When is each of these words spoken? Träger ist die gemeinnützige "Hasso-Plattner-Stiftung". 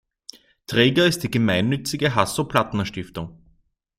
Träger 0.65 1.05
ist 1.05 1.21
die 1.21 1.29
gemeinnützige 1.29 2.15
"Hasso-Plattner-Stiftung". 2.15 3.39